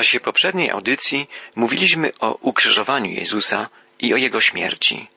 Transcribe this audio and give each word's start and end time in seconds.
czasie 0.00 0.20
poprzedniej 0.20 0.70
audycji 0.70 1.28
mówiliśmy 1.56 2.12
o 2.20 2.34
ukrzyżowaniu 2.34 3.10
Jezusa 3.10 3.68
i 3.98 4.14
o 4.14 4.16
Jego 4.16 4.40
śmierci. 4.40 5.08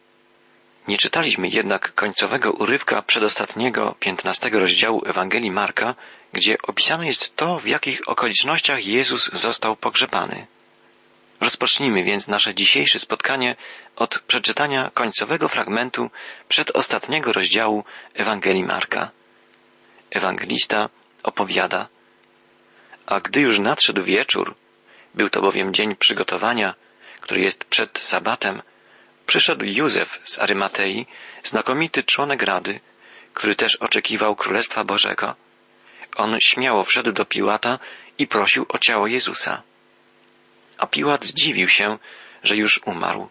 Nie 0.88 0.98
czytaliśmy 0.98 1.48
jednak 1.48 1.94
końcowego 1.94 2.52
urywka 2.52 3.02
przedostatniego, 3.02 3.96
piętnastego 4.00 4.60
rozdziału 4.60 5.02
Ewangelii 5.06 5.52
Marka, 5.52 5.96
gdzie 6.34 6.58
opisane 6.64 7.06
jest 7.06 7.36
to, 7.36 7.60
w 7.60 7.68
jakich 7.68 8.08
okolicznościach 8.08 8.86
Jezus 8.86 9.30
został 9.34 9.76
pogrzebany. 9.76 10.48
Rozpocznijmy 11.42 12.04
więc 12.04 12.28
nasze 12.28 12.56
dzisiejsze 12.56 13.00
spotkanie 13.00 13.56
od 13.96 14.20
przeczytania 14.20 14.92
końcowego 14.94 15.48
fragmentu 15.48 16.10
przedostatniego 16.48 17.34
rozdziału 17.34 17.84
Ewangelii 18.14 18.64
Marka. 18.64 19.12
Ewangelista 20.12 20.90
opowiada, 21.24 21.88
a 23.06 23.20
gdy 23.20 23.42
już 23.42 23.60
nadszedł 23.60 24.04
wieczór, 24.04 24.56
był 25.16 25.30
to 25.30 25.42
bowiem 25.42 25.74
dzień 25.74 25.96
przygotowania, 25.96 26.76
który 27.22 27.42
jest 27.42 27.64
przed 27.64 28.00
sabatem, 28.00 28.62
przyszedł 29.26 29.66
Józef 29.66 30.20
z 30.24 30.40
Arymatei, 30.40 31.06
znakomity 31.44 32.04
członek 32.04 32.42
rady, 32.42 32.80
który 33.34 33.56
też 33.56 33.76
oczekiwał 33.76 34.36
Królestwa 34.36 34.84
Bożego. 34.84 35.36
On 36.16 36.38
śmiało 36.40 36.84
wszedł 36.84 37.12
do 37.12 37.26
Piłata 37.26 37.80
i 38.18 38.28
prosił 38.28 38.66
o 38.70 38.78
ciało 38.78 39.08
Jezusa. 39.08 39.62
A 40.78 40.88
Piłat 40.88 41.26
zdziwił 41.26 41.70
się, 41.70 41.98
że 42.44 42.56
już 42.56 42.82
umarł 42.86 43.30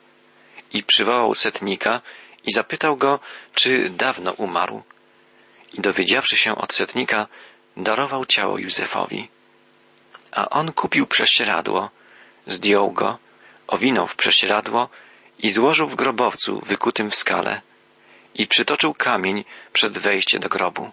i 0.73 0.83
przywołał 0.83 1.35
setnika 1.35 2.01
i 2.45 2.53
zapytał 2.53 2.97
go, 2.97 3.21
czy 3.55 3.91
dawno 3.91 4.33
umarł. 4.33 4.83
I 5.73 5.81
dowiedziawszy 5.81 6.37
się 6.37 6.57
od 6.57 6.75
setnika, 6.75 7.27
darował 7.77 8.27
ciało 8.27 8.59
Józefowi. 8.59 9.29
A 10.33 10.49
on 10.49 10.73
kupił 10.73 11.07
prześcieradło, 11.07 11.91
zdjął 12.47 12.91
go, 12.91 13.19
owinął 13.67 14.07
w 14.07 14.17
prześcieradło 14.17 14.89
i 15.39 15.51
złożył 15.51 15.89
w 15.89 15.95
grobowcu 15.95 16.61
wykutym 16.61 17.11
w 17.11 17.17
skale 17.17 17.61
i 18.35 18.47
przytoczył 18.47 18.95
kamień 18.95 19.45
przed 19.73 19.99
wejście 19.99 20.39
do 20.39 20.49
grobu. 20.49 20.91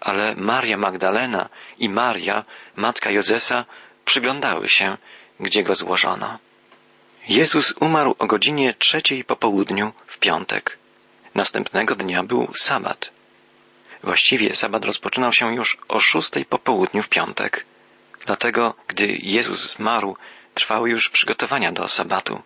Ale 0.00 0.34
Maria 0.34 0.76
Magdalena 0.76 1.48
i 1.78 1.88
Maria, 1.88 2.44
matka 2.76 3.10
Jozesa, 3.10 3.64
przyglądały 4.04 4.68
się, 4.68 4.96
gdzie 5.40 5.62
go 5.62 5.74
złożono. 5.74 6.38
Jezus 7.28 7.74
umarł 7.80 8.16
o 8.18 8.26
godzinie 8.26 8.74
trzeciej 8.74 9.24
po 9.24 9.36
południu 9.36 9.92
w 10.06 10.18
piątek. 10.18 10.78
Następnego 11.34 11.94
dnia 11.94 12.22
był 12.22 12.54
sabat. 12.54 13.10
Właściwie 14.02 14.54
sabat 14.54 14.84
rozpoczynał 14.84 15.32
się 15.32 15.54
już 15.54 15.78
o 15.88 16.00
szóstej 16.00 16.44
po 16.44 16.58
południu 16.58 17.02
w 17.02 17.08
piątek. 17.08 17.66
Dlatego, 18.30 18.74
gdy 18.88 19.18
Jezus 19.22 19.72
zmarł, 19.72 20.16
trwały 20.54 20.90
już 20.90 21.08
przygotowania 21.08 21.72
do 21.72 21.88
sabatu 21.88 22.42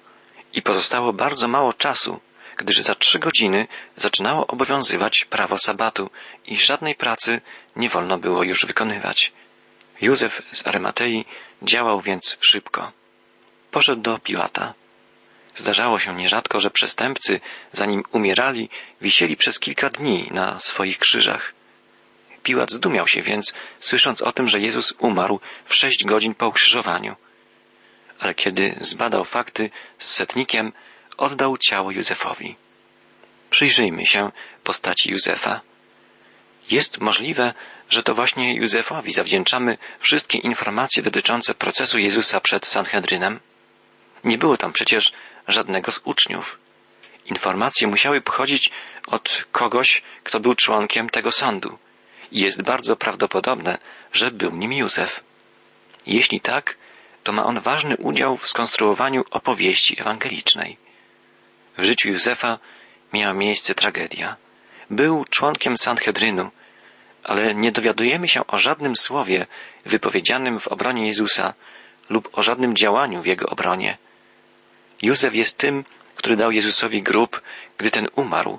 i 0.53 0.63
pozostało 0.63 1.13
bardzo 1.13 1.49
mało 1.49 1.73
czasu, 1.73 2.21
gdyż 2.57 2.77
za 2.77 2.95
trzy 2.95 3.19
godziny 3.19 3.67
zaczynało 3.97 4.47
obowiązywać 4.47 5.25
prawo 5.25 5.59
sabatu 5.59 6.11
i 6.47 6.57
żadnej 6.57 6.95
pracy 6.95 7.41
nie 7.77 7.89
wolno 7.89 8.19
było 8.19 8.43
już 8.43 8.67
wykonywać. 8.67 9.33
Józef 10.01 10.43
z 10.53 10.67
Arymatei 10.67 11.25
działał 11.63 12.01
więc 12.01 12.37
szybko. 12.41 12.93
Poszedł 13.71 14.03
do 14.03 14.19
Piłata. 14.19 14.75
Zdarzało 15.55 15.99
się 15.99 16.15
nierzadko, 16.15 16.61
że 16.61 16.71
przestępcy, 16.71 17.41
zanim 17.73 18.03
umierali, 18.13 18.69
wisieli 19.01 19.37
przez 19.37 19.61
kilka 19.61 19.89
dni 19.91 20.29
na 20.31 20.61
swoich 20.61 20.99
krzyżach. 20.99 21.54
Piłat 22.45 22.71
zdumiał 22.71 23.09
się 23.09 23.23
więc, 23.23 23.55
słysząc 23.79 24.23
o 24.23 24.33
tym, 24.33 24.49
że 24.49 24.61
Jezus 24.61 24.95
umarł 24.99 25.41
w 25.65 25.75
sześć 25.75 26.05
godzin 26.05 26.35
po 26.35 26.49
ukrzyżowaniu. 26.49 27.17
Ale 28.21 28.35
kiedy 28.35 28.79
zbadał 28.81 29.25
fakty 29.25 29.71
z 29.99 30.11
setnikiem, 30.13 30.73
oddał 31.17 31.59
ciało 31.59 31.91
Józefowi. 31.91 32.57
Przyjrzyjmy 33.51 34.07
się 34.07 34.33
postaci 34.65 35.11
Józefa. 35.11 35.61
Jest 36.71 37.01
możliwe, 37.01 37.55
że 37.91 38.03
to 38.03 38.15
właśnie 38.15 38.55
Józefowi 38.55 39.13
zawdzięczamy 39.13 39.79
wszystkie 39.99 40.39
informacje 40.39 41.03
dotyczące 41.03 41.55
procesu 41.55 41.99
Jezusa 41.99 42.41
przed 42.41 42.67
Sanhedrynem. 42.67 43.41
Nie 44.25 44.39
było 44.39 44.57
tam 44.57 44.73
przecież 44.73 45.13
żadnego 45.49 45.93
z 45.93 46.01
uczniów. 46.05 46.59
Informacje 47.27 47.89
musiały 47.89 48.21
pochodzić 48.21 48.71
od 49.07 49.45
kogoś, 49.53 50.03
kto 50.25 50.41
był 50.41 50.55
członkiem 50.55 51.11
tego 51.11 51.31
sądu. 51.31 51.79
I 52.35 52.41
jest 52.41 52.63
bardzo 52.63 52.97
prawdopodobne, 52.97 53.79
że 54.13 54.31
był 54.31 54.57
nim 54.57 54.73
Józef. 54.73 55.25
Jeśli 56.07 56.41
tak, 56.41 56.77
to 57.23 57.33
ma 57.33 57.45
on 57.45 57.61
ważny 57.61 57.97
udział 57.97 58.37
w 58.37 58.49
skonstruowaniu 58.49 59.25
opowieści 59.31 60.01
ewangelicznej. 60.01 60.77
W 61.79 61.85
życiu 61.85 62.09
Józefa 62.09 62.59
miała 63.13 63.35
miejsce 63.35 63.75
tragedia. 63.75 64.37
Był 64.91 65.25
członkiem 65.25 65.77
Sanhedrynu, 65.77 66.51
ale 67.25 67.55
nie 67.55 67.73
dowiadujemy 67.73 68.29
się 68.29 68.47
o 68.47 68.59
żadnym 68.59 68.97
słowie 68.97 69.47
wypowiedzianym 69.87 70.61
w 70.61 70.69
obronie 70.69 71.07
Jezusa 71.07 71.55
lub 72.11 72.39
o 72.39 72.43
żadnym 72.43 72.77
działaniu 72.77 73.23
w 73.23 73.27
jego 73.27 73.47
obronie. 73.47 73.99
Józef 75.03 75.35
jest 75.35 75.59
tym, 75.59 75.85
który 76.15 76.37
dał 76.37 76.51
Jezusowi 76.51 77.03
grób, 77.03 77.43
gdy 77.79 77.91
ten 77.91 78.09
umarł, 78.17 78.59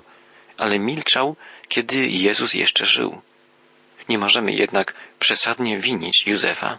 ale 0.58 0.78
milczał, 0.78 1.36
kiedy 1.68 2.08
Jezus 2.08 2.54
jeszcze 2.54 2.86
żył. 2.86 3.22
Nie 4.08 4.18
możemy 4.18 4.52
jednak 4.52 4.94
przesadnie 5.18 5.78
winić 5.78 6.26
Józefa. 6.26 6.78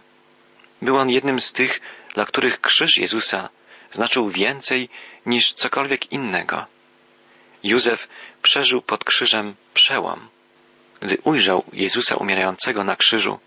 Był 0.82 0.96
on 0.96 1.10
jednym 1.10 1.40
z 1.40 1.52
tych, 1.52 1.80
dla 2.14 2.24
których 2.24 2.60
krzyż 2.60 2.96
Jezusa 2.96 3.48
znaczył 3.90 4.30
więcej 4.30 4.88
niż 5.26 5.52
cokolwiek 5.52 6.12
innego. 6.12 6.66
Józef 7.62 8.08
przeżył 8.42 8.82
pod 8.82 9.04
krzyżem 9.04 9.54
przełom. 9.74 10.28
Gdy 11.00 11.18
ujrzał 11.24 11.64
Jezusa 11.72 12.16
umierającego 12.16 12.84
na 12.84 12.96
krzyżu, 12.96 13.38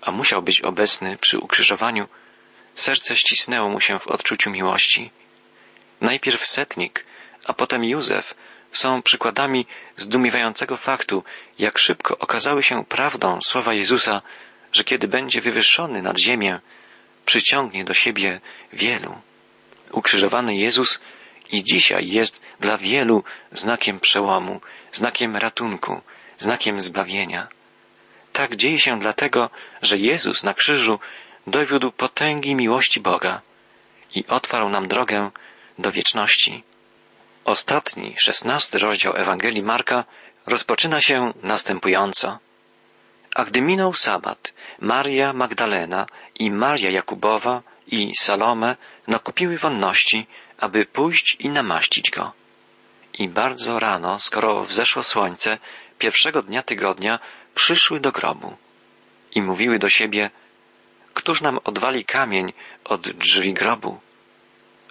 a 0.00 0.10
musiał 0.10 0.42
być 0.42 0.60
obecny 0.60 1.18
przy 1.18 1.38
ukrzyżowaniu, 1.38 2.08
serce 2.74 3.16
ścisnęło 3.16 3.68
mu 3.68 3.80
się 3.80 3.98
w 3.98 4.06
odczuciu 4.06 4.50
miłości. 4.50 5.10
Najpierw 6.00 6.46
setnik, 6.46 7.04
a 7.44 7.54
potem 7.54 7.84
Józef 7.84 8.34
są 8.72 9.02
przykładami 9.02 9.66
zdumiewającego 9.96 10.76
faktu, 10.76 11.24
jak 11.58 11.78
szybko 11.78 12.18
okazały 12.18 12.62
się 12.62 12.84
prawdą 12.84 13.38
słowa 13.42 13.74
Jezusa, 13.74 14.22
że 14.72 14.84
kiedy 14.84 15.08
będzie 15.08 15.40
wywyższony 15.40 16.02
nad 16.02 16.18
ziemię, 16.18 16.60
przyciągnie 17.26 17.84
do 17.84 17.94
siebie 17.94 18.40
wielu. 18.72 19.18
Ukrzyżowany 19.90 20.56
Jezus 20.56 21.00
i 21.52 21.62
dzisiaj 21.62 22.08
jest 22.08 22.42
dla 22.60 22.78
wielu 22.78 23.24
znakiem 23.52 24.00
przełomu, 24.00 24.60
znakiem 24.92 25.36
ratunku, 25.36 26.00
znakiem 26.38 26.80
zbawienia. 26.80 27.48
Tak 28.32 28.56
dzieje 28.56 28.78
się 28.78 28.98
dlatego, 28.98 29.50
że 29.82 29.98
Jezus 29.98 30.42
na 30.42 30.54
krzyżu 30.54 30.98
dowiódł 31.46 31.92
potęgi 31.92 32.54
miłości 32.54 33.00
Boga 33.00 33.40
i 34.14 34.26
otwarł 34.26 34.68
nam 34.68 34.88
drogę 34.88 35.30
do 35.78 35.92
wieczności. 35.92 36.62
Ostatni, 37.46 38.14
szesnasty 38.18 38.78
rozdział 38.78 39.12
Ewangelii 39.16 39.62
Marka 39.62 40.04
rozpoczyna 40.46 41.00
się 41.00 41.32
następująco. 41.42 42.38
A 43.34 43.44
gdy 43.44 43.62
minął 43.62 43.92
sabat, 43.92 44.54
Maria 44.80 45.32
Magdalena 45.32 46.06
i 46.34 46.50
Maria 46.50 46.90
Jakubowa 46.90 47.62
i 47.86 48.10
Salome 48.18 48.76
nakupiły 49.06 49.58
wonności, 49.58 50.26
aby 50.58 50.86
pójść 50.86 51.36
i 51.40 51.48
namaścić 51.48 52.10
go. 52.10 52.32
I 53.14 53.28
bardzo 53.28 53.78
rano, 53.78 54.18
skoro 54.18 54.64
wzeszło 54.64 55.02
słońce, 55.02 55.58
pierwszego 55.98 56.42
dnia 56.42 56.62
tygodnia, 56.62 57.18
przyszły 57.54 58.00
do 58.00 58.12
grobu 58.12 58.56
i 59.34 59.42
mówiły 59.42 59.78
do 59.78 59.88
siebie, 59.88 60.30
Któż 61.14 61.40
nam 61.40 61.58
odwali 61.64 62.04
kamień 62.04 62.52
od 62.84 63.08
drzwi 63.08 63.54
grobu? 63.54 64.00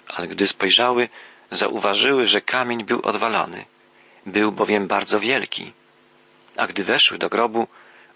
Ale 0.08 0.28
gdy 0.28 0.46
spojrzały, 0.46 1.08
zauważyły, 1.50 2.26
że 2.26 2.40
kamień 2.40 2.84
był 2.84 3.00
odwalony. 3.02 3.64
Był 4.26 4.52
bowiem 4.52 4.86
bardzo 4.86 5.20
wielki. 5.20 5.72
A 6.56 6.66
gdy 6.66 6.84
weszły 6.84 7.18
do 7.18 7.28
grobu, 7.28 7.66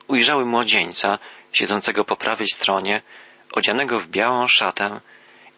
ujrzały 0.08 0.46
młodzieńca 0.46 1.18
siedzącego 1.52 2.04
po 2.04 2.16
prawej 2.16 2.48
stronie, 2.48 3.02
odzianego 3.52 4.00
w 4.00 4.08
białą 4.08 4.46
szatę 4.46 5.00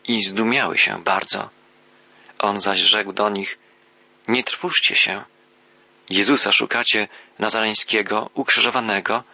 i 0.08 0.22
zdumiały 0.22 0.78
się 0.78 1.02
bardzo. 1.02 1.50
On 2.38 2.60
zaś 2.60 2.78
rzekł 2.78 3.12
do 3.12 3.30
nich, 3.30 3.58
nie 4.28 4.44
trwóżcie 4.44 4.96
się. 4.96 5.24
Jezusa 6.10 6.52
szukacie 6.52 7.08
nazareńskiego, 7.38 8.30
ukrzyżowanego, 8.34 9.24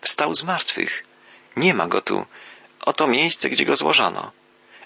wstał 0.00 0.34
z 0.34 0.44
martwych. 0.44 1.04
Nie 1.56 1.74
ma 1.74 1.86
go 1.86 2.00
tu. 2.00 2.26
Oto 2.80 3.06
miejsce, 3.06 3.50
gdzie 3.50 3.64
go 3.64 3.76
złożono. 3.76 4.32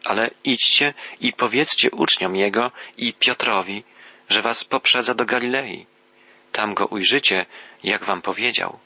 Ale 0.05 0.31
idźcie 0.45 0.95
i 1.21 1.33
powiedzcie 1.33 1.91
uczniom 1.91 2.37
Jego 2.37 2.71
i 2.97 3.13
Piotrowi, 3.13 3.85
że 4.29 4.43
was 4.43 4.65
poprzedza 4.65 5.15
do 5.15 5.25
Galilei. 5.25 5.87
Tam 6.53 6.75
go 6.75 6.87
ujrzycie, 6.87 7.47
jak 7.85 8.05
wam 8.05 8.23
powiedział. 8.23 8.79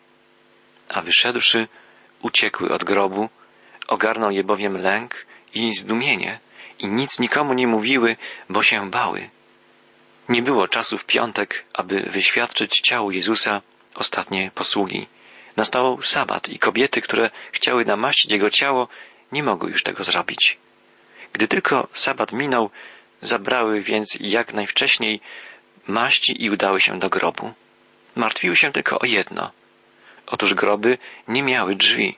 A 0.89 1.01
wyszedłszy, 1.01 1.69
uciekły 2.23 2.69
od 2.69 2.85
grobu, 2.85 3.29
ogarnął 3.89 4.31
je 4.31 4.45
bowiem 4.45 4.77
lęk 4.77 5.27
i 5.55 5.75
zdumienie 5.75 6.39
i 6.79 6.87
nic 6.87 7.19
nikomu 7.19 7.53
nie 7.53 7.67
mówiły, 7.67 8.17
bo 8.49 8.63
się 8.63 8.91
bały. 8.91 9.31
Nie 10.29 10.43
było 10.43 10.69
czasu 10.69 10.99
w 10.99 11.05
piątek, 11.05 11.65
aby 11.75 12.01
wyświadczyć 12.01 12.81
ciału 12.81 13.11
Jezusa 13.11 13.63
ostatnie 13.95 14.51
posługi. 14.55 15.07
Nastał 15.57 16.03
sabat 16.03 16.49
i 16.49 16.59
kobiety, 16.59 17.03
które 17.03 17.31
chciały 17.53 17.85
namaścić 17.85 18.33
Jego 18.33 18.51
ciało, 18.51 18.89
nie 19.33 19.43
mogły 19.43 19.71
już 19.71 19.83
tego 19.83 20.05
zrobić. 20.05 20.59
Gdy 21.37 21.49
tylko 21.49 21.89
sabat 21.93 22.33
minął, 22.33 22.71
zabrały 23.23 23.81
więc 23.81 24.17
jak 24.21 24.55
najwcześniej 24.55 25.21
maści 25.87 26.45
i 26.45 26.51
udały 26.51 26.81
się 26.81 26.99
do 26.99 27.09
grobu. 27.09 27.53
Martwiły 28.15 28.57
się 28.57 28.73
tylko 28.73 28.99
o 28.99 29.07
jedno. 29.07 29.51
Otóż 30.27 30.55
groby 30.55 30.99
nie 31.29 31.43
miały 31.43 31.75
drzwi. 31.75 32.17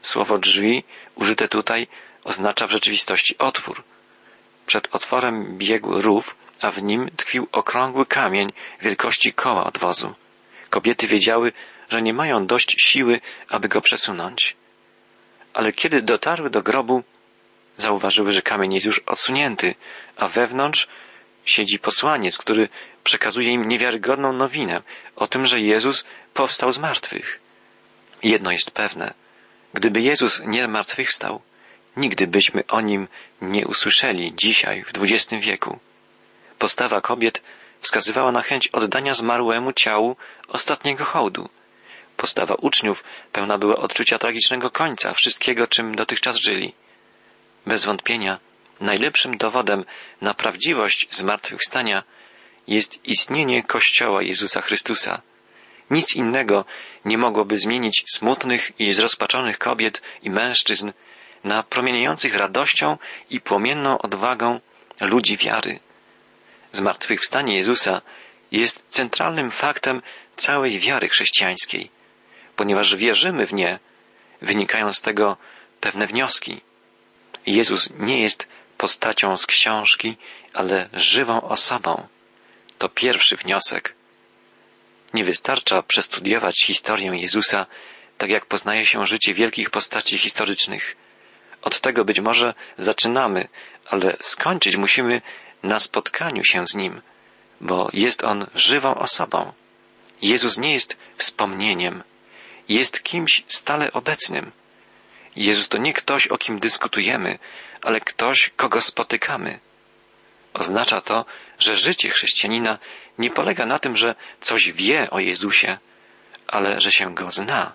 Słowo 0.00 0.38
drzwi, 0.38 0.84
użyte 1.14 1.48
tutaj, 1.48 1.86
oznacza 2.24 2.66
w 2.66 2.70
rzeczywistości 2.70 3.38
otwór. 3.38 3.84
Przed 4.66 4.94
otworem 4.94 5.58
biegł 5.58 6.00
rów, 6.00 6.36
a 6.60 6.70
w 6.70 6.82
nim 6.82 7.10
tkwił 7.16 7.48
okrągły 7.52 8.06
kamień 8.06 8.52
wielkości 8.80 9.32
koła 9.32 9.64
odwozu. 9.64 10.14
Kobiety 10.70 11.06
wiedziały, 11.06 11.52
że 11.90 12.02
nie 12.02 12.14
mają 12.14 12.46
dość 12.46 12.82
siły, 12.82 13.20
aby 13.48 13.68
go 13.68 13.80
przesunąć. 13.80 14.56
Ale 15.54 15.72
kiedy 15.72 16.02
dotarły 16.02 16.50
do 16.50 16.62
grobu, 16.62 17.02
zauważyły, 17.76 18.32
że 18.32 18.42
kamień 18.42 18.74
jest 18.74 18.86
już 18.86 18.98
odsunięty, 18.98 19.74
a 20.16 20.28
wewnątrz 20.28 20.88
siedzi 21.44 21.78
posłaniec, 21.78 22.38
który 22.38 22.68
przekazuje 23.04 23.52
im 23.52 23.64
niewiarygodną 23.64 24.32
nowinę 24.32 24.82
o 25.16 25.26
tym, 25.26 25.46
że 25.46 25.60
Jezus 25.60 26.06
powstał 26.34 26.72
z 26.72 26.78
martwych. 26.78 27.40
Jedno 28.22 28.52
jest 28.52 28.70
pewne. 28.70 29.14
Gdyby 29.74 30.00
Jezus 30.00 30.42
nie 30.46 30.64
zmartwychwstał, 30.64 31.42
nigdy 31.96 32.26
byśmy 32.26 32.62
o 32.68 32.80
nim 32.80 33.08
nie 33.42 33.62
usłyszeli 33.64 34.34
dzisiaj, 34.34 34.84
w 34.84 34.92
XX 35.02 35.46
wieku. 35.46 35.78
Postawa 36.58 37.00
kobiet 37.00 37.42
wskazywała 37.80 38.32
na 38.32 38.42
chęć 38.42 38.68
oddania 38.68 39.14
zmarłemu 39.14 39.72
ciału 39.72 40.16
ostatniego 40.48 41.04
hołdu. 41.04 41.48
Postawa 42.16 42.54
uczniów 42.54 43.04
pełna 43.32 43.58
była 43.58 43.76
odczucia 43.76 44.18
tragicznego 44.18 44.70
końca 44.70 45.14
wszystkiego, 45.14 45.66
czym 45.66 45.94
dotychczas 45.94 46.36
żyli. 46.36 46.74
Bez 47.66 47.84
wątpienia 47.84 48.38
najlepszym 48.80 49.36
dowodem 49.36 49.84
na 50.20 50.34
prawdziwość 50.34 51.06
zmartwychwstania 51.10 52.02
jest 52.66 53.06
istnienie 53.06 53.62
Kościoła 53.62 54.22
Jezusa 54.22 54.60
Chrystusa. 54.60 55.22
Nic 55.90 56.16
innego 56.16 56.64
nie 57.04 57.18
mogłoby 57.18 57.58
zmienić 57.58 58.04
smutnych 58.14 58.80
i 58.80 58.92
zrozpaczonych 58.92 59.58
kobiet 59.58 60.02
i 60.22 60.30
mężczyzn 60.30 60.92
na 61.44 61.62
promieniejących 61.62 62.34
radością 62.34 62.98
i 63.30 63.40
płomienną 63.40 63.98
odwagą 63.98 64.60
ludzi 65.00 65.36
wiary. 65.36 65.78
Zmartwychwstanie 66.72 67.56
Jezusa 67.56 68.02
jest 68.52 68.84
centralnym 68.88 69.50
faktem 69.50 70.02
całej 70.36 70.78
wiary 70.78 71.08
chrześcijańskiej. 71.08 71.90
Ponieważ 72.56 72.96
wierzymy 72.96 73.46
w 73.46 73.52
nie, 73.52 73.78
wynikają 74.42 74.92
z 74.92 75.02
tego 75.02 75.36
pewne 75.80 76.06
wnioski. 76.06 76.60
Jezus 77.46 77.90
nie 77.98 78.22
jest 78.22 78.48
postacią 78.78 79.36
z 79.36 79.46
książki, 79.46 80.16
ale 80.54 80.88
żywą 80.92 81.40
osobą. 81.40 82.06
To 82.78 82.88
pierwszy 82.88 83.36
wniosek. 83.36 83.94
Nie 85.14 85.24
wystarcza 85.24 85.82
przestudiować 85.82 86.64
historię 86.64 87.10
Jezusa, 87.20 87.66
tak 88.18 88.30
jak 88.30 88.46
poznaje 88.46 88.86
się 88.86 89.06
życie 89.06 89.34
wielkich 89.34 89.70
postaci 89.70 90.18
historycznych. 90.18 90.96
Od 91.62 91.80
tego 91.80 92.04
być 92.04 92.20
może 92.20 92.54
zaczynamy, 92.78 93.48
ale 93.86 94.16
skończyć 94.20 94.76
musimy 94.76 95.22
na 95.62 95.80
spotkaniu 95.80 96.44
się 96.44 96.66
z 96.66 96.74
Nim, 96.74 97.02
bo 97.60 97.90
jest 97.92 98.24
On 98.24 98.46
żywą 98.54 98.94
osobą. 98.94 99.52
Jezus 100.22 100.58
nie 100.58 100.72
jest 100.72 100.98
wspomnieniem, 101.16 102.02
jest 102.68 103.02
kimś 103.02 103.44
stale 103.48 103.92
obecnym. 103.92 104.52
Jezus 105.36 105.68
to 105.68 105.78
nie 105.78 105.92
ktoś, 105.92 106.26
o 106.26 106.38
kim 106.38 106.60
dyskutujemy, 106.60 107.38
ale 107.82 108.00
ktoś, 108.00 108.50
kogo 108.56 108.80
spotykamy. 108.80 109.60
Oznacza 110.54 111.00
to, 111.00 111.24
że 111.58 111.76
życie 111.76 112.10
chrześcijanina 112.10 112.78
nie 113.18 113.30
polega 113.30 113.66
na 113.66 113.78
tym, 113.78 113.96
że 113.96 114.14
coś 114.40 114.72
wie 114.72 115.10
o 115.10 115.18
Jezusie, 115.18 115.78
ale 116.46 116.80
że 116.80 116.92
się 116.92 117.14
go 117.14 117.30
zna. 117.30 117.72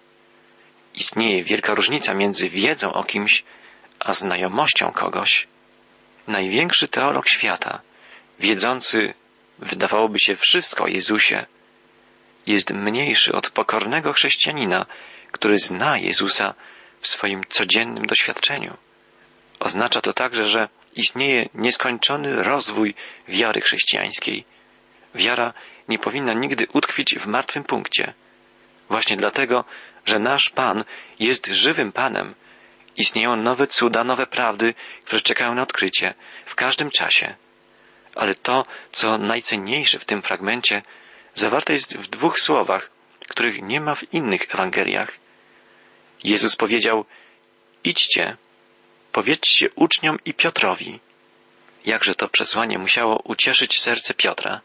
Istnieje 0.94 1.44
wielka 1.44 1.74
różnica 1.74 2.14
między 2.14 2.50
wiedzą 2.50 2.94
o 2.94 3.04
kimś, 3.04 3.44
a 4.00 4.14
znajomością 4.14 4.92
kogoś. 4.92 5.48
Największy 6.28 6.88
teolog 6.88 7.28
świata, 7.28 7.82
wiedzący, 8.40 9.14
wydawałoby 9.60 10.20
się, 10.20 10.36
wszystko 10.36 10.84
o 10.84 10.88
Jezusie, 10.88 11.46
jest 12.48 12.72
mniejszy 12.72 13.34
od 13.34 13.50
pokornego 13.50 14.14
chrześcijanina, 14.14 14.86
który 15.32 15.58
zna 15.58 15.98
Jezusa 15.98 16.54
w 17.00 17.08
swoim 17.08 17.42
codziennym 17.50 18.06
doświadczeniu. 18.06 18.78
Oznacza 19.60 20.02
to 20.02 20.14
także, 20.14 20.46
że 20.46 20.70
istnieje 20.96 21.50
nieskończony 21.54 22.44
rozwój 22.44 22.96
wiary 23.28 23.62
chrześcijańskiej. 23.62 24.46
Wiara 25.16 25.54
nie 25.90 26.00
powinna 26.00 26.34
nigdy 26.34 26.68
utkwić 26.74 27.16
w 27.20 27.28
martwym 27.28 27.64
punkcie. 27.64 28.14
Właśnie 28.90 29.18
dlatego, 29.18 29.66
że 30.06 30.20
nasz 30.20 30.50
Pan 30.50 30.84
jest 31.20 31.48
żywym 31.48 31.92
Panem, 31.92 32.36
istnieją 32.98 33.36
nowe 33.36 33.68
cuda, 33.68 34.04
nowe 34.04 34.28
prawdy, 34.28 34.74
które 35.06 35.22
czekają 35.22 35.56
na 35.56 35.62
odkrycie 35.62 36.14
w 36.46 36.56
każdym 36.56 36.92
czasie. 36.92 37.36
Ale 38.16 38.36
to, 38.36 38.66
co 38.92 39.18
najcenniejsze 39.18 40.00
w 40.00 40.06
tym 40.06 40.22
fragmencie, 40.22 40.82
zawarte 41.34 41.74
jest 41.74 41.98
w 41.98 42.08
dwóch 42.08 42.40
słowach, 42.40 42.90
których 43.28 43.62
nie 43.62 43.82
ma 43.82 43.96
w 43.96 44.14
innych 44.14 44.54
Ewangeliach. 44.54 45.12
Jezus 46.24 46.56
powiedział: 46.56 47.06
Idźcie, 47.84 48.38
powiedzcie 49.12 49.70
uczniom 49.76 50.20
i 50.26 50.34
Piotrowi. 50.34 51.00
Jakże 51.86 52.16
to 52.16 52.30
przesłanie 52.30 52.78
musiało 52.78 53.22
ucieszyć 53.24 53.82
serce 53.82 54.14
Piotra. 54.14 54.62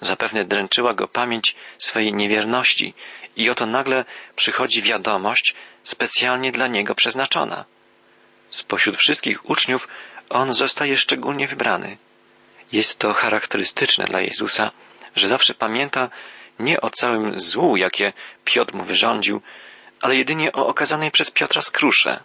Zapewne 0.00 0.44
dręczyła 0.44 0.94
go 0.94 1.08
pamięć 1.08 1.54
swej 1.78 2.12
niewierności 2.12 2.94
i 3.36 3.50
oto 3.50 3.66
nagle 3.66 4.04
przychodzi 4.36 4.82
wiadomość 4.82 5.54
specjalnie 5.82 6.52
dla 6.52 6.66
niego 6.66 6.94
przeznaczona. 6.94 7.64
Spośród 8.50 8.96
wszystkich 8.96 9.50
uczniów 9.50 9.88
on 10.30 10.52
zostaje 10.52 10.96
szczególnie 10.96 11.46
wybrany. 11.46 11.98
Jest 12.72 12.98
to 12.98 13.12
charakterystyczne 13.12 14.04
dla 14.04 14.20
Jezusa, 14.20 14.70
że 15.16 15.28
zawsze 15.28 15.54
pamięta 15.54 16.10
nie 16.58 16.80
o 16.80 16.90
całym 16.90 17.40
złu, 17.40 17.76
jakie 17.76 18.12
Piotr 18.44 18.74
mu 18.74 18.84
wyrządził, 18.84 19.42
ale 20.00 20.16
jedynie 20.16 20.52
o 20.52 20.66
okazanej 20.66 21.10
przez 21.10 21.30
Piotra 21.30 21.60
skrusze. 21.60 22.20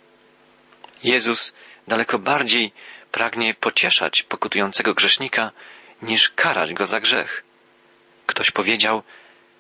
Jezus 1.03 1.53
daleko 1.87 2.19
bardziej 2.19 2.71
pragnie 3.11 3.53
pocieszać 3.53 4.23
pokutującego 4.23 4.93
grzesznika, 4.93 5.51
niż 6.01 6.29
karać 6.29 6.73
go 6.73 6.85
za 6.85 6.99
grzech. 6.99 7.43
Ktoś 8.25 8.51
powiedział, 8.51 9.03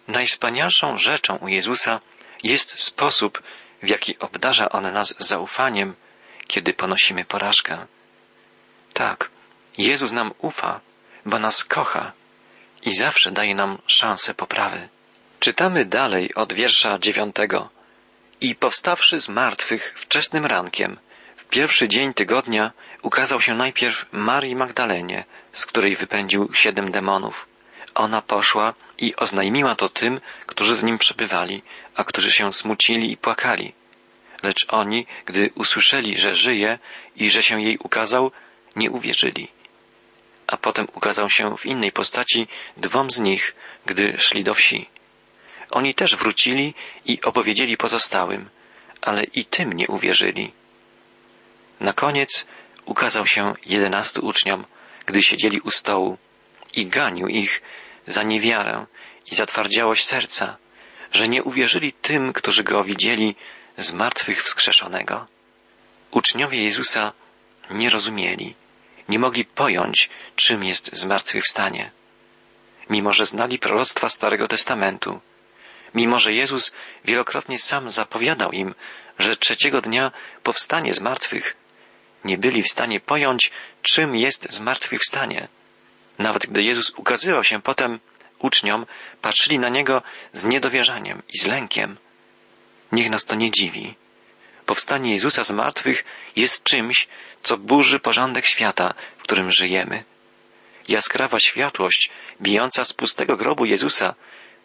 najwspanialszą 0.07 0.97
rzeczą 0.97 1.35
u 1.35 1.47
Jezusa 1.47 2.01
jest 2.43 2.83
sposób, 2.83 3.43
w 3.83 3.89
jaki 3.89 4.19
obdarza 4.19 4.69
on 4.69 4.93
nas 4.93 5.15
zaufaniem, 5.19 5.95
kiedy 6.47 6.73
ponosimy 6.73 7.25
porażkę. 7.25 7.87
Tak, 8.93 9.29
Jezus 9.77 10.11
nam 10.11 10.33
ufa, 10.37 10.79
bo 11.25 11.39
nas 11.39 11.63
kocha 11.63 12.11
i 12.81 12.93
zawsze 12.93 13.31
daje 13.31 13.55
nam 13.55 13.77
szansę 13.87 14.33
poprawy. 14.33 14.89
Czytamy 15.39 15.85
dalej 15.85 16.33
od 16.33 16.53
wiersza 16.53 16.99
dziewiątego. 16.99 17.69
I 18.43 18.55
powstawszy 18.55 19.21
z 19.21 19.29
martwych 19.29 19.93
wczesnym 19.95 20.45
rankiem, 20.45 20.99
w 21.35 21.45
pierwszy 21.45 21.87
dzień 21.87 22.13
tygodnia 22.13 22.71
ukazał 23.01 23.41
się 23.41 23.55
najpierw 23.55 24.05
Marii 24.11 24.55
Magdalenie, 24.55 25.25
z 25.53 25.65
której 25.65 25.95
wypędził 25.95 26.53
siedem 26.53 26.91
demonów. 26.91 27.47
Ona 27.95 28.21
poszła 28.21 28.73
i 28.97 29.15
oznajmiła 29.15 29.75
to 29.75 29.89
tym, 29.89 30.21
którzy 30.45 30.75
z 30.75 30.83
nim 30.83 30.97
przebywali, 30.97 31.61
a 31.95 32.03
którzy 32.03 32.31
się 32.31 32.53
smucili 32.53 33.11
i 33.11 33.17
płakali. 33.17 33.73
Lecz 34.43 34.65
oni, 34.69 35.05
gdy 35.25 35.49
usłyszeli, 35.55 36.17
że 36.17 36.35
żyje 36.35 36.79
i 37.15 37.29
że 37.29 37.43
się 37.43 37.61
jej 37.61 37.77
ukazał, 37.77 38.31
nie 38.75 38.91
uwierzyli. 38.91 39.47
A 40.47 40.57
potem 40.57 40.87
ukazał 40.93 41.29
się 41.29 41.57
w 41.57 41.65
innej 41.65 41.91
postaci 41.91 42.47
dwom 42.77 43.11
z 43.11 43.19
nich, 43.19 43.55
gdy 43.85 44.17
szli 44.17 44.43
do 44.43 44.53
wsi. 44.53 44.89
Oni 45.73 45.95
też 45.95 46.15
wrócili 46.15 46.73
i 47.05 47.21
opowiedzieli 47.21 47.77
pozostałym, 47.77 48.49
ale 49.01 49.23
i 49.23 49.45
tym 49.45 49.73
nie 49.73 49.87
uwierzyli. 49.87 50.53
Na 51.79 51.93
koniec 51.93 52.45
ukazał 52.85 53.25
się 53.25 53.53
jedenastu 53.65 54.25
uczniom, 54.25 54.65
gdy 55.05 55.23
siedzieli 55.23 55.61
u 55.61 55.71
stołu 55.71 56.17
i 56.73 56.85
ganił 56.87 57.27
ich 57.27 57.61
za 58.07 58.23
niewiarę 58.23 58.85
i 59.31 59.35
zatwardziałość 59.35 60.05
serca, 60.05 60.57
że 61.11 61.27
nie 61.27 61.43
uwierzyli 61.43 61.93
tym, 61.93 62.33
którzy 62.33 62.63
go 62.63 62.83
widzieli 62.83 63.35
z 63.77 63.93
martwych 63.93 64.43
wskrzeszonego. 64.43 65.27
Uczniowie 66.11 66.63
Jezusa 66.63 67.11
nie 67.69 67.89
rozumieli, 67.89 68.55
nie 69.09 69.19
mogli 69.19 69.45
pojąć, 69.45 70.09
czym 70.35 70.63
jest 70.63 70.89
zmartwychwstanie. 70.93 71.91
Mimo, 72.89 73.11
że 73.11 73.25
znali 73.25 73.59
proroctwa 73.59 74.09
Starego 74.09 74.47
Testamentu, 74.47 75.19
mimo, 75.95 76.19
że 76.19 76.33
Jezus 76.33 76.73
wielokrotnie 77.05 77.59
sam 77.59 77.91
zapowiadał 77.91 78.51
im, 78.51 78.75
że 79.19 79.37
trzeciego 79.37 79.81
dnia 79.81 80.11
powstanie 80.43 80.93
z 80.93 80.99
martwych, 80.99 81.55
nie 82.23 82.37
byli 82.37 82.63
w 82.63 82.71
stanie 82.71 82.99
pojąć, 82.99 83.51
czym 83.81 84.15
jest 84.15 84.47
zmartwychwstanie. 84.49 85.47
Nawet 86.17 86.45
gdy 86.45 86.63
Jezus 86.63 86.89
ukazywał 86.89 87.43
się 87.43 87.61
potem 87.61 87.99
uczniom, 88.39 88.85
patrzyli 89.21 89.59
na 89.59 89.69
Niego 89.69 90.01
z 90.33 90.45
niedowierzaniem 90.45 91.21
i 91.33 91.37
z 91.37 91.45
lękiem. 91.45 91.97
Niech 92.91 93.09
nas 93.09 93.25
to 93.25 93.35
nie 93.35 93.51
dziwi. 93.51 93.95
Powstanie 94.65 95.13
Jezusa 95.13 95.43
z 95.43 95.51
martwych 95.51 96.05
jest 96.35 96.63
czymś, 96.63 97.07
co 97.43 97.57
burzy 97.57 97.99
porządek 97.99 98.45
świata, 98.45 98.93
w 99.17 99.23
którym 99.23 99.51
żyjemy. 99.51 100.03
Jaskrawa 100.87 101.39
światłość, 101.39 102.09
bijąca 102.41 102.85
z 102.85 102.93
pustego 102.93 103.37
grobu 103.37 103.65
Jezusa, 103.65 104.15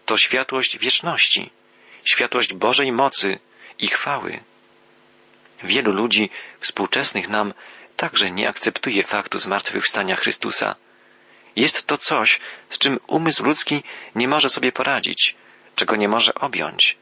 to 0.08 0.16
światłość 0.16 0.78
wieczności, 0.78 1.50
światłość 2.04 2.54
Bożej 2.54 2.92
mocy 2.92 3.38
i 3.78 3.88
chwały. 3.88 4.40
Wielu 5.64 5.92
ludzi 5.92 6.30
współczesnych 6.60 7.28
nam 7.28 7.54
także 7.96 8.30
nie 8.30 8.48
akceptuje 8.48 9.04
faktu 9.04 9.38
zmartwychwstania 9.38 10.16
Chrystusa. 10.16 10.76
Jest 11.56 11.86
to 11.86 11.98
coś, 11.98 12.40
z 12.68 12.78
czym 12.78 12.98
umysł 13.06 13.44
ludzki 13.44 13.82
nie 14.14 14.28
może 14.28 14.48
sobie 14.48 14.72
poradzić, 14.72 15.34
czego 15.76 15.96
nie 15.96 16.08
może 16.08 16.34
objąć 16.34 16.96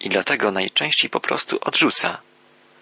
i 0.00 0.08
dlatego 0.08 0.50
najczęściej 0.50 1.10
po 1.10 1.20
prostu 1.20 1.58
odrzuca. 1.60 2.18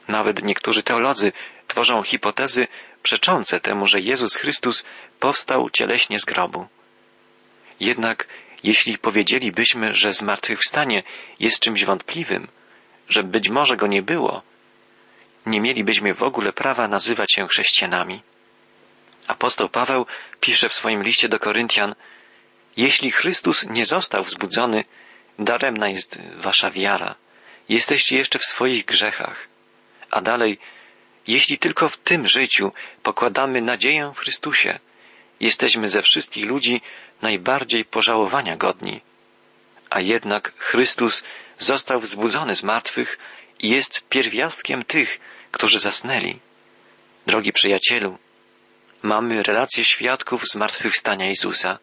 Nawet 0.08 0.42
niektórzy 0.42 0.82
teolodzy 0.82 1.32
tworzą 1.68 2.02
hipotezy 2.02 2.66
przeczące 3.02 3.60
temu, 3.60 3.86
że 3.86 4.00
Jezus 4.00 4.36
Chrystus 4.36 4.84
powstał 5.20 5.70
cieleśnie 5.70 6.18
z 6.18 6.24
grobu. 6.24 6.66
Jednak 7.80 8.26
jeśli 8.64 8.98
powiedzielibyśmy, 8.98 9.94
że 9.94 10.12
zmartwychwstanie 10.12 11.02
jest 11.40 11.60
czymś 11.60 11.84
wątpliwym, 11.84 12.48
że 13.08 13.22
być 13.22 13.48
może 13.48 13.76
go 13.76 13.86
nie 13.86 14.02
było, 14.02 14.42
nie 15.46 15.60
mielibyśmy 15.60 16.14
w 16.14 16.22
ogóle 16.22 16.52
prawa 16.52 16.88
nazywać 16.88 17.32
się 17.32 17.48
chrześcijanami. 17.48 18.22
Apostoł 19.26 19.68
Paweł 19.68 20.06
pisze 20.40 20.68
w 20.68 20.74
swoim 20.74 21.02
liście 21.02 21.28
do 21.28 21.38
Koryntian, 21.38 21.94
jeśli 22.76 23.10
Chrystus 23.10 23.66
nie 23.66 23.86
został 23.86 24.24
wzbudzony, 24.24 24.84
daremna 25.38 25.88
jest 25.88 26.18
wasza 26.36 26.70
wiara. 26.70 27.14
Jesteście 27.68 28.16
jeszcze 28.16 28.38
w 28.38 28.44
swoich 28.44 28.84
grzechach. 28.84 29.48
A 30.10 30.20
dalej, 30.20 30.58
jeśli 31.26 31.58
tylko 31.58 31.88
w 31.88 31.96
tym 31.96 32.28
życiu 32.28 32.72
pokładamy 33.02 33.60
nadzieję 33.60 34.12
w 34.14 34.18
Chrystusie, 34.18 34.78
jesteśmy 35.40 35.88
ze 35.88 36.02
wszystkich 36.02 36.46
ludzi 36.46 36.80
najbardziej 37.22 37.84
pożałowania 37.84 38.56
godni. 38.56 39.00
A 39.90 40.00
jednak 40.00 40.52
Chrystus 40.58 41.22
został 41.58 42.00
wzbudzony 42.00 42.54
z 42.54 42.62
martwych 42.62 43.18
i 43.60 43.68
jest 43.68 44.08
pierwiastkiem 44.08 44.82
tych, 44.82 45.20
którzy 45.50 45.80
zasnęli. 45.80 46.38
Drogi 47.26 47.52
przyjacielu, 47.52 48.18
mamy 49.02 49.42
relacje 49.42 49.84
świadków 49.84 50.48
zmartwychwstania 50.48 51.26
Jezusa. 51.26 51.78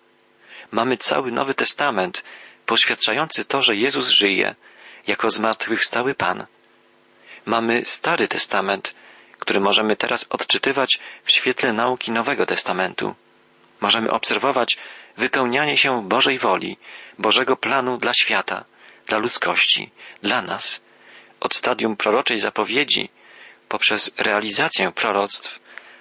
Mamy 0.71 0.97
cały 0.97 1.31
Nowy 1.31 1.53
Testament 1.53 2.23
poświadczający 2.65 3.45
to, 3.45 3.61
że 3.61 3.75
Jezus 3.75 4.09
żyje 4.09 4.55
jako 5.07 5.29
zmartwychwstały 5.29 6.15
Pan. 6.15 6.45
Mamy 7.45 7.85
Stary 7.85 8.27
Testament, 8.27 8.93
który 9.39 9.59
możemy 9.59 9.95
teraz 9.95 10.25
odczytywać 10.29 10.99
w 11.23 11.31
świetle 11.31 11.73
nauki 11.73 12.11
Nowego 12.11 12.45
Testamentu. 12.45 13.15
Możemy 13.81 14.11
obserwować 14.11 14.77
wypełnianie 15.17 15.77
się 15.77 16.09
Bożej 16.09 16.37
woli, 16.39 16.77
Bożego 17.19 17.57
planu 17.57 17.97
dla 17.97 18.13
świata, 18.13 18.65
dla 19.07 19.17
ludzkości, 19.17 19.91
dla 20.21 20.41
nas, 20.41 20.81
od 21.39 21.55
stadium 21.55 21.97
proroczej 21.97 22.37
zapowiedzi, 22.37 23.09
poprzez 23.69 24.11
realizację 24.17 24.91
proroctw, 24.91 25.59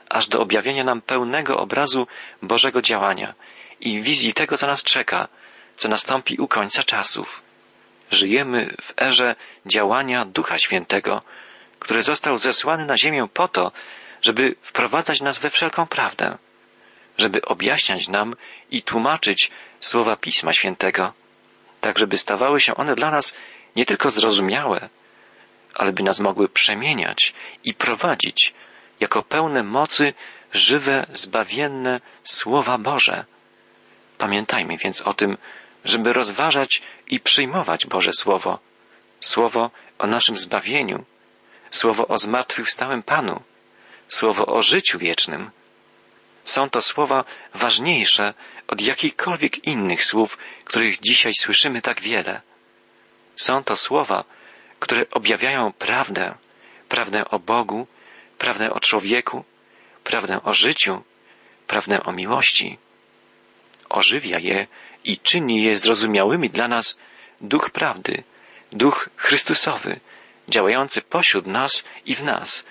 aż 0.09 0.29
do 0.29 0.41
objawienia 0.41 0.85
nam 0.85 1.01
pełnego 1.01 1.59
obrazu 1.59 2.07
Bożego 2.43 2.83
działania 2.83 3.35
i 3.81 4.03
wizji 4.03 4.35
tego, 4.35 4.57
co 4.57 4.67
nas 4.67 4.83
czeka, 4.83 5.29
co 5.77 5.89
nastąpi 5.89 6.37
u 6.37 6.49
końca 6.49 6.83
czasów. 6.83 7.43
Żyjemy 8.11 8.75
w 8.83 9.03
erze 9.03 9.35
działania 9.67 10.25
Ducha 10.25 10.59
Świętego, 10.59 11.23
który 11.79 12.03
został 12.03 12.39
zesłany 12.39 12.87
na 12.87 12.99
ziemię 12.99 13.29
po 13.35 13.49
to, 13.49 13.73
żeby 14.23 14.55
wprowadzać 14.63 15.21
nas 15.21 15.39
we 15.39 15.51
wszelką 15.51 15.87
prawdę, 15.87 16.39
żeby 17.21 17.43
objaśniać 17.43 18.09
nam 18.09 18.37
i 18.71 18.83
tłumaczyć 18.83 19.51
słowa 19.81 20.17
Pisma 20.17 20.53
Świętego, 20.53 21.13
tak 21.81 21.99
żeby 21.99 22.19
stawały 22.19 22.61
się 22.61 22.75
one 22.75 22.95
dla 22.95 23.11
nas 23.11 23.37
nie 23.77 23.87
tylko 23.87 24.11
zrozumiałe, 24.11 24.89
ale 25.75 25.93
by 25.93 26.03
nas 26.03 26.21
mogły 26.21 26.49
przemieniać 26.49 27.35
i 27.65 27.75
prowadzić 27.75 28.55
jako 29.01 29.23
pełne 29.23 29.63
mocy 29.63 30.15
żywe, 30.53 31.07
zbawienne 31.13 32.01
Słowa 32.25 32.79
Boże. 32.79 33.25
Pamiętajmy 34.19 34.77
więc 34.77 35.03
o 35.03 35.15
tym, 35.15 35.39
żeby 35.85 36.13
rozważać 36.13 36.83
i 37.07 37.21
przyjmować 37.21 37.87
Boże 37.87 38.13
Słowo, 38.13 38.59
Słowo 39.21 39.71
o 39.99 40.07
naszym 40.07 40.35
zbawieniu, 40.37 41.05
Słowo 41.71 42.07
o 42.09 42.19
zmartwychwstałym 42.19 43.03
Panu, 43.03 43.43
Słowo 44.09 44.47
o 44.47 44.63
życiu 44.63 44.99
wiecznym. 44.99 45.51
Są 46.45 46.71
to 46.71 46.83
słowa 46.83 47.25
ważniejsze 47.55 48.35
od 48.69 48.81
jakichkolwiek 48.81 49.67
innych 49.67 50.05
słów, 50.05 50.39
których 50.65 51.01
dzisiaj 51.01 51.33
słyszymy 51.41 51.83
tak 51.83 52.01
wiele. 52.01 52.41
Są 53.37 53.65
to 53.65 53.77
słowa, 53.77 54.25
które 54.81 55.11
objawiają 55.11 55.73
prawdę, 55.73 56.35
prawdę 56.89 57.25
o 57.25 57.39
Bogu, 57.39 57.87
prawdę 58.39 58.73
o 58.73 58.81
człowieku, 58.81 59.45
prawdę 60.05 60.43
o 60.43 60.55
życiu, 60.55 61.03
prawdę 61.67 62.03
o 62.03 62.13
miłości. 62.13 62.79
Ożywia 63.89 64.39
je 64.39 64.67
i 65.05 65.19
czyni 65.19 65.63
je 65.63 65.77
zrozumiałymi 65.77 66.51
dla 66.51 66.69
nas 66.69 66.99
duch 67.41 67.71
prawdy, 67.71 68.23
duch 68.73 69.09
Chrystusowy, 69.17 70.01
działający 70.49 71.03
pośród 71.03 71.47
nas 71.47 71.85
i 72.07 72.15
w 72.15 72.25
nas, 72.25 72.65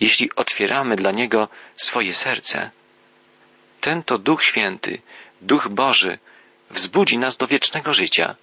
jeśli 0.00 0.30
otwieramy 0.36 0.96
dla 0.96 1.10
Niego 1.10 1.48
swoje 1.76 2.14
serce. 2.14 2.70
Ten 3.86 4.02
to 4.02 4.18
Duch 4.18 4.44
Święty, 4.44 5.02
Duch 5.40 5.68
Boży, 5.68 6.18
wzbudzi 6.70 7.18
nas 7.18 7.36
do 7.36 7.46
wiecznego 7.46 7.92
życia, 7.92 8.36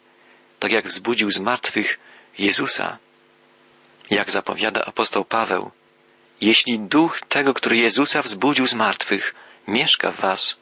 tak 0.60 0.72
jak 0.72 0.88
wzbudził 0.88 1.32
z 1.32 1.40
martwych 1.40 2.00
Jezusa. 2.40 2.98
Jak 4.10 4.32
zapowiada 4.32 4.82
apostoł 4.86 5.26
Paweł, 5.26 5.72
jeśli 6.42 6.80
duch 6.80 7.22
tego, 7.22 7.54
który 7.54 7.78
Jezusa 7.78 8.22
wzbudził 8.22 8.68
z 8.68 8.74
martwych, 8.74 9.36
mieszka 9.68 10.12
w 10.12 10.22
was, 10.22 10.58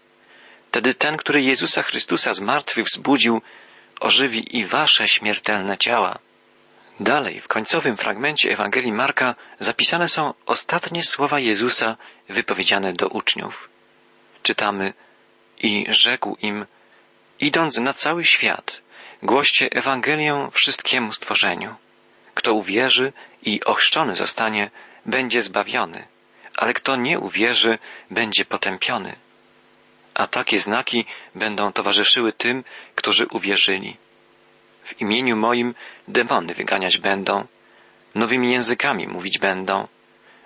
wtedy 0.69 0.93
ten, 0.93 1.17
który 1.17 1.41
Jezusa 1.41 1.83
Chrystusa 1.83 2.33
z 2.33 2.41
martwych 2.41 2.85
wzbudził, 2.85 3.41
ożywi 3.99 4.57
i 4.57 4.65
wasze 4.65 5.07
śmiertelne 5.07 5.77
ciała. 5.77 6.19
Dalej, 6.99 7.39
w 7.41 7.47
końcowym 7.47 7.97
fragmencie 7.97 8.51
Ewangelii 8.51 8.93
Marka 8.93 9.35
zapisane 9.59 10.07
są 10.07 10.33
ostatnie 10.45 11.03
słowa 11.03 11.39
Jezusa 11.39 11.97
wypowiedziane 12.29 12.93
do 12.93 13.07
uczniów. 13.07 13.70
Czytamy 14.43 14.93
i 15.59 15.85
rzekł 15.89 16.37
im, 16.41 16.65
idąc 17.39 17.77
na 17.77 17.93
cały 17.93 18.25
świat, 18.25 18.81
głoście 19.23 19.69
Ewangelię 19.71 20.49
wszystkiemu 20.51 21.13
stworzeniu. 21.13 21.75
Kto 22.33 22.53
uwierzy 22.53 23.13
i 23.43 23.63
ochrzczony 23.63 24.15
zostanie, 24.15 24.71
będzie 25.05 25.41
zbawiony, 25.41 26.07
ale 26.57 26.73
kto 26.73 26.95
nie 26.95 27.19
uwierzy, 27.19 27.79
będzie 28.11 28.45
potępiony. 28.45 29.15
A 30.13 30.27
takie 30.27 30.59
znaki 30.59 31.05
będą 31.35 31.73
towarzyszyły 31.73 32.33
tym, 32.33 32.63
którzy 32.95 33.27
uwierzyli. 33.27 33.97
W 34.83 35.01
imieniu 35.01 35.35
moim 35.35 35.75
demony 36.07 36.53
wyganiać 36.53 36.97
będą, 36.97 37.47
nowymi 38.15 38.51
językami 38.51 39.07
mówić 39.07 39.39
będą, 39.39 39.87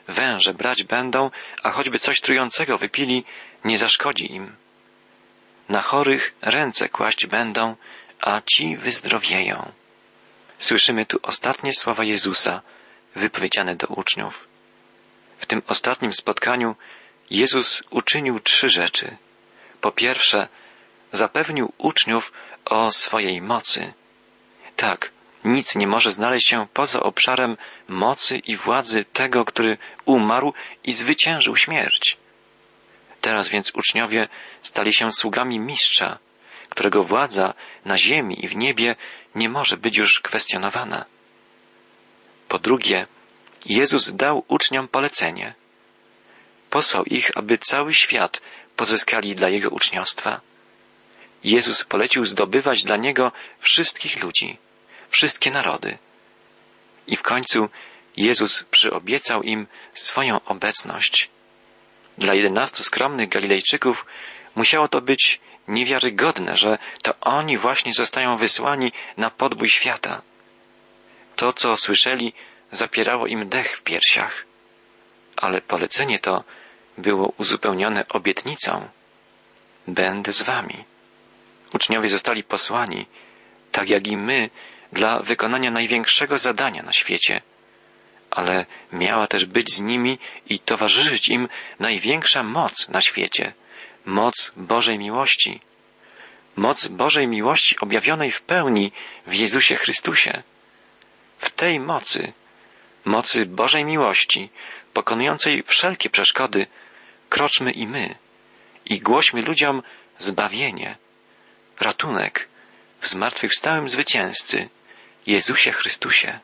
węże 0.08 0.54
brać 0.54 0.84
będą, 0.84 1.32
a 1.64 1.72
choćby 1.72 2.00
coś 2.00 2.22
trującego 2.22 2.78
wypili, 2.78 3.24
nie 3.64 3.78
zaszkodzi 3.78 4.32
im. 4.32 4.56
Na 5.70 5.82
chorych 5.82 6.34
ręce 6.42 6.90
kłaść 6.90 7.28
będą, 7.28 7.76
a 8.22 8.42
ci 8.42 8.78
wyzdrowieją. 8.78 9.72
Słyszymy 10.58 11.06
tu 11.06 11.20
ostatnie 11.22 11.74
słowa 11.74 12.04
Jezusa, 12.04 12.62
wypowiedziane 13.16 13.76
do 13.76 13.88
uczniów. 13.88 14.48
W 15.38 15.46
tym 15.46 15.62
ostatnim 15.68 16.14
spotkaniu 16.14 16.76
Jezus 17.30 17.84
uczynił 17.90 18.40
trzy 18.40 18.70
rzeczy. 18.70 19.18
Po 19.82 19.92
pierwsze, 19.92 20.48
zapewnił 21.12 21.74
uczniów 21.78 22.32
o 22.66 22.92
swojej 22.92 23.42
mocy. 23.42 23.94
Tak, 24.76 25.12
Nic 25.46 25.76
nie 25.76 25.88
może 25.88 26.12
znaleźć 26.12 26.48
się 26.48 26.68
poza 26.74 27.00
obszarem 27.00 27.58
mocy 27.88 28.38
i 28.38 28.58
władzy 28.58 29.06
tego, 29.14 29.46
który 29.46 29.78
umarł 30.06 30.54
i 30.84 30.94
zwyciężył 30.94 31.56
śmierć. 31.56 32.18
Teraz 33.22 33.50
więc 33.50 33.72
uczniowie 33.76 34.28
stali 34.62 34.94
się 34.94 35.12
sługami 35.12 35.60
mistrza, 35.60 36.20
którego 36.70 37.04
władza 37.04 37.54
na 37.86 37.98
ziemi 37.98 38.46
i 38.46 38.48
w 38.48 38.56
niebie 38.56 38.96
nie 39.36 39.50
może 39.50 39.78
być 39.78 39.98
już 39.98 40.20
kwestionowana. 40.20 41.06
Po 42.48 42.60
drugie, 42.60 43.08
Jezus 43.66 44.16
dał 44.16 44.46
uczniom 44.48 44.88
polecenie. 44.88 45.54
Posłał 46.70 47.04
ich, 47.06 47.38
aby 47.38 47.58
cały 47.58 47.94
świat 47.94 48.42
pozyskali 48.76 49.36
dla 49.36 49.50
Jego 49.50 49.70
uczniostwa. 49.70 50.42
Jezus 51.44 51.84
polecił 51.84 52.26
zdobywać 52.26 52.84
dla 52.84 52.98
Niego 52.98 53.32
wszystkich 53.60 54.24
ludzi, 54.24 54.58
wszystkie 55.10 55.52
narody. 55.52 55.98
I 57.08 57.16
w 57.16 57.22
końcu 57.22 57.70
Jezus 58.18 58.64
przyobiecał 58.64 59.44
im 59.44 59.68
swoją 59.94 60.46
obecność. 60.46 61.30
Dla 62.18 62.34
jedenastu 62.34 62.84
skromnych 62.84 63.30
Galilejczyków 63.30 64.06
musiało 64.56 64.88
to 64.88 65.02
być 65.02 65.40
niewiarygodne, 65.68 66.56
że 66.56 66.78
to 67.02 67.14
oni 67.22 67.58
właśnie 67.58 67.94
zostają 67.94 68.38
wysłani 68.38 68.92
na 69.18 69.30
podbój 69.30 69.70
świata. 69.70 70.22
To, 71.36 71.54
co 71.54 71.78
słyszeli, 71.78 72.34
zapierało 72.72 73.28
im 73.28 73.50
dech 73.50 73.78
w 73.78 73.84
piersiach, 73.84 74.46
ale 75.38 75.62
polecenie 75.62 76.20
to 76.20 76.44
było 76.98 77.34
uzupełnione 77.38 78.08
obietnicą. 78.08 78.90
Będę 79.88 80.34
z 80.34 80.42
wami. 80.42 80.84
Uczniowie 81.74 82.10
zostali 82.10 82.44
posłani, 82.44 83.06
tak 83.72 83.90
jak 83.90 84.08
i 84.08 84.18
my, 84.18 84.50
dla 84.92 85.20
wykonania 85.20 85.72
największego 85.72 86.38
zadania 86.38 86.84
na 86.84 86.94
świecie, 86.94 87.42
ale 88.32 88.66
miała 88.94 89.28
też 89.28 89.46
być 89.46 89.74
z 89.74 89.82
nimi 89.82 90.20
i 90.50 90.60
towarzyszyć 90.60 91.30
im 91.30 91.48
największa 91.80 92.44
moc 92.44 92.90
na 92.90 93.02
świecie, 93.02 93.54
moc 94.06 94.54
Bożej 94.58 95.00
miłości, 95.00 95.62
moc 96.56 96.88
Bożej 96.88 97.28
miłości 97.28 97.80
objawionej 97.80 98.32
w 98.32 98.42
pełni 98.42 98.92
w 99.28 99.34
Jezusie 99.34 99.76
Chrystusie. 99.76 100.44
W 101.38 101.50
tej 101.50 101.80
mocy, 101.80 102.34
mocy 103.06 103.46
Bożej 103.46 103.86
miłości, 103.86 104.50
pokonującej 104.94 105.64
wszelkie 105.64 106.10
przeszkody, 106.10 106.68
kroczmy 107.30 107.72
i 107.72 107.88
my 107.88 108.16
i 108.86 109.00
głośmy 109.00 109.42
ludziom 109.42 109.84
zbawienie, 110.18 110.98
ratunek 111.80 112.48
zmartwychwstałym 113.08 113.90
zwycięzcy, 113.90 114.70
Jezusie 115.28 115.72
Chrystusie. 115.72 116.40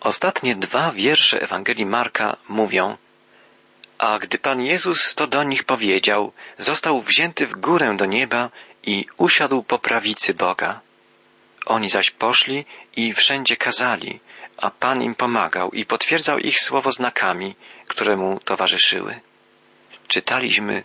Ostatnie 0.00 0.56
dwa 0.56 0.92
wiersze 0.92 1.40
Ewangelii 1.40 1.86
Marka 1.86 2.36
mówią 2.48 2.96
A 3.98 4.18
gdy 4.18 4.38
Pan 4.38 4.62
Jezus 4.62 5.14
to 5.14 5.26
do 5.26 5.42
nich 5.42 5.64
powiedział, 5.64 6.32
został 6.58 7.00
wzięty 7.00 7.46
w 7.46 7.52
górę 7.52 7.96
do 7.96 8.06
nieba 8.06 8.50
i 8.82 9.06
usiadł 9.16 9.62
po 9.62 9.78
prawicy 9.78 10.34
Boga. 10.34 10.80
Oni 11.66 11.88
zaś 11.88 12.10
poszli 12.10 12.64
i 12.96 13.14
wszędzie 13.14 13.56
kazali, 13.56 14.20
a 14.56 14.70
Pan 14.70 15.02
im 15.02 15.14
pomagał 15.14 15.70
i 15.70 15.84
potwierdzał 15.84 16.38
ich 16.38 16.60
słowo 16.60 16.92
znakami, 16.92 17.56
które 17.88 18.16
mu 18.16 18.40
towarzyszyły. 18.40 19.20
Czytaliśmy, 20.08 20.84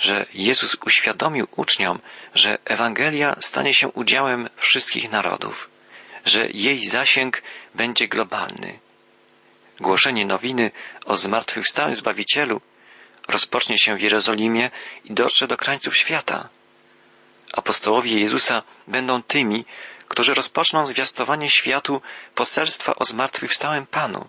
że 0.00 0.26
Jezus 0.34 0.76
uświadomił 0.86 1.48
uczniom, 1.56 2.00
że 2.34 2.58
Ewangelia 2.64 3.36
stanie 3.40 3.74
się 3.74 3.88
udziałem 3.88 4.48
wszystkich 4.56 5.10
narodów, 5.10 5.70
że 6.24 6.48
jej 6.50 6.86
zasięg 6.86 7.42
będzie 7.74 8.08
globalny. 8.08 8.78
Głoszenie 9.80 10.26
nowiny 10.26 10.70
o 11.06 11.16
zmartwychwstałym 11.16 11.94
Zbawicielu 11.94 12.60
rozpocznie 13.28 13.78
się 13.78 13.96
w 13.96 14.00
Jerozolimie 14.00 14.70
i 15.04 15.14
dotrze 15.14 15.46
do 15.46 15.56
krańców 15.56 15.96
świata. 15.96 16.48
Apostołowie 17.52 18.20
Jezusa 18.20 18.62
będą 18.86 19.22
tymi, 19.22 19.64
którzy 20.08 20.34
rozpoczną 20.34 20.86
zwiastowanie 20.86 21.50
światu 21.50 22.02
poselstwa 22.34 22.94
o 22.94 23.04
zmartwychwstałym 23.04 23.86
Panu 23.86 24.28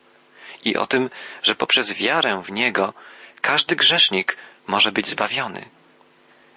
i 0.66 0.78
o 0.78 0.88
tym, 0.88 1.10
że 1.44 1.56
poprzez 1.56 1.94
wiarę 1.94 2.42
w 2.46 2.52
Niego 2.52 2.94
każdy 3.42 3.76
grzesznik 3.76 4.38
może 4.74 4.92
być 4.92 5.08
zbawiony. 5.08 5.70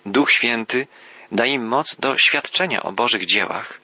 Duch 0.06 0.32
Święty 0.32 0.86
da 1.32 1.46
im 1.46 1.62
moc 1.66 1.96
do 1.96 2.16
świadczenia 2.16 2.82
o 2.82 2.92
Bożych 2.92 3.26
dziełach. 3.26 3.80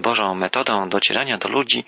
Bożą 0.00 0.34
metodą 0.34 0.88
docierania 0.88 1.38
do 1.38 1.48
ludzi 1.48 1.84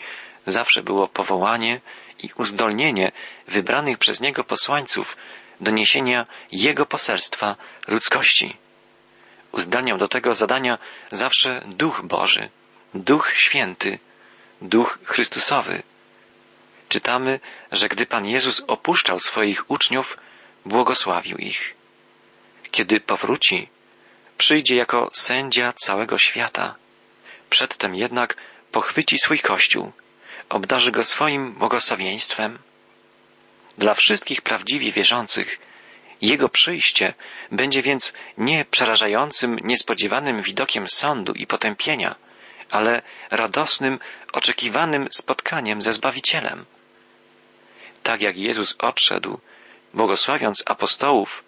zawsze 0.47 0.83
było 0.83 1.09
powołanie 1.09 1.81
i 2.19 2.31
uzdolnienie 2.37 3.13
wybranych 3.49 3.99
przez 3.99 4.21
Niego 4.21 4.45
posłańców 4.45 5.17
do 5.61 5.71
niesienia 5.71 6.27
Jego 6.53 6.87
poselstwa 6.87 7.57
ludzkości. 7.89 8.57
Uzdalniał 9.53 9.99
do 9.99 10.09
tego 10.09 10.35
zadania 10.35 10.79
zawsze 11.11 11.63
Duch 11.67 12.03
Boży, 12.05 12.49
Duch 12.95 13.33
Święty, 13.35 13.99
Duch 14.63 14.99
Chrystusowy. 15.05 15.83
Czytamy, 16.89 17.41
że 17.73 17.89
gdy 17.89 18.07
Pan 18.07 18.27
Jezus 18.27 18.65
opuszczał 18.67 19.19
swoich 19.19 19.71
uczniów, 19.71 20.17
błogosławił 20.65 21.37
ich. 21.37 21.75
Kiedy 22.71 23.01
powróci, 23.01 23.69
przyjdzie 24.39 24.77
jako 24.77 25.11
sędzia 25.13 25.73
całego 25.73 26.19
świata. 26.19 26.75
Przedtem 27.51 27.95
jednak 27.95 28.37
pochwyci 28.73 29.19
swój 29.19 29.39
Kościół, 29.39 29.93
obdarzy 30.49 30.91
go 30.91 31.05
swoim 31.05 31.53
błogosławieństwem. 31.53 32.59
Dla 33.79 33.95
wszystkich 33.95 34.43
prawdziwie 34.43 34.93
wierzących 34.93 35.59
jego 36.21 36.49
przyjście 36.49 37.15
będzie 37.53 37.83
więc 37.83 38.13
nie 38.39 38.65
przerażającym, 38.65 39.57
niespodziewanym 39.65 40.43
widokiem 40.43 40.89
sądu 40.89 41.33
i 41.33 41.47
potępienia, 41.47 42.15
ale 42.71 43.03
radosnym, 43.31 43.99
oczekiwanym 44.33 45.09
spotkaniem 45.11 45.83
ze 45.83 45.93
Zbawicielem. 45.93 46.65
Tak 48.03 48.21
jak 48.21 48.39
Jezus 48.39 48.77
odszedł, 48.79 49.41
błogosławiąc 49.95 50.63
apostołów, 50.67 51.45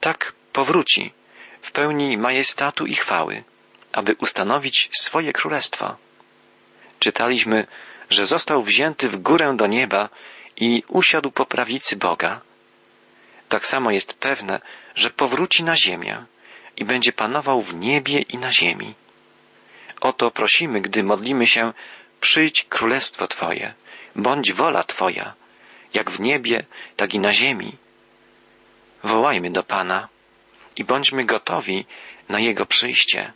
tak 0.00 0.32
powróci 0.52 1.12
w 1.60 1.72
pełni 1.72 2.18
majestatu 2.18 2.86
i 2.86 2.94
chwały, 2.94 3.44
aby 3.92 4.12
ustanowić 4.18 4.88
swoje 4.92 5.32
królestwo. 5.32 5.96
Czytaliśmy, 6.98 7.66
że 8.10 8.26
został 8.26 8.62
wzięty 8.62 9.08
w 9.08 9.16
górę 9.16 9.54
do 9.56 9.66
nieba 9.66 10.08
i 10.56 10.82
usiadł 10.88 11.30
po 11.30 11.46
prawicy 11.46 11.96
Boga. 11.96 12.40
Tak 13.48 13.66
samo 13.66 13.90
jest 13.90 14.14
pewne, 14.14 14.60
że 14.94 15.10
powróci 15.10 15.64
na 15.64 15.76
ziemię 15.76 16.24
i 16.76 16.84
będzie 16.84 17.12
panował 17.12 17.62
w 17.62 17.74
niebie 17.74 18.18
i 18.18 18.38
na 18.38 18.52
ziemi. 18.52 18.94
O 20.00 20.12
to 20.12 20.30
prosimy, 20.30 20.80
gdy 20.80 21.02
modlimy 21.02 21.46
się, 21.46 21.72
przyjdź 22.20 22.64
królestwo 22.64 23.26
Twoje, 23.26 23.74
bądź 24.16 24.52
wola 24.52 24.84
Twoja, 24.84 25.34
jak 25.94 26.10
w 26.10 26.20
niebie, 26.20 26.64
tak 26.96 27.14
i 27.14 27.18
na 27.18 27.32
ziemi. 27.32 27.76
Wołajmy 29.02 29.50
do 29.50 29.62
Pana 29.62 30.08
i 30.76 30.84
bądźmy 30.84 31.24
gotowi 31.24 31.86
na 32.28 32.40
Jego 32.40 32.66
przyjście. 32.66 33.32